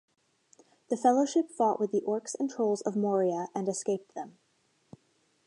The 0.89 0.97
Fellowship 0.97 1.51
fought 1.51 1.79
with 1.79 1.91
the 1.91 2.01
Orcs 2.07 2.35
and 2.39 2.49
Trolls 2.49 2.81
of 2.81 2.95
Moria 2.95 3.49
and 3.53 3.69
escaped 3.69 4.15
them. 4.15 4.39